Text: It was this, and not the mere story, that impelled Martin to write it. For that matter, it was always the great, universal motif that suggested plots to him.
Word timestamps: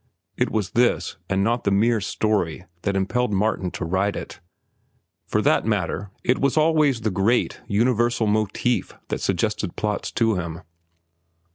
It 0.35 0.49
was 0.49 0.71
this, 0.71 1.17
and 1.29 1.43
not 1.43 1.63
the 1.63 1.69
mere 1.69 2.01
story, 2.01 2.65
that 2.81 2.95
impelled 2.95 3.31
Martin 3.33 3.69
to 3.69 3.85
write 3.85 4.15
it. 4.15 4.39
For 5.27 5.43
that 5.43 5.63
matter, 5.63 6.09
it 6.23 6.39
was 6.39 6.57
always 6.57 7.01
the 7.01 7.11
great, 7.11 7.61
universal 7.67 8.25
motif 8.25 8.93
that 9.09 9.21
suggested 9.21 9.75
plots 9.75 10.11
to 10.13 10.37
him. 10.37 10.61